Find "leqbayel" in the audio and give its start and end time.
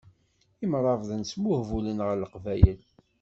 2.21-2.79